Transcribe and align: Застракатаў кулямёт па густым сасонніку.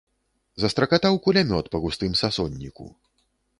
Застракатаў 0.63 1.19
кулямёт 1.27 1.65
па 1.75 1.83
густым 1.85 2.17
сасонніку. 2.25 2.91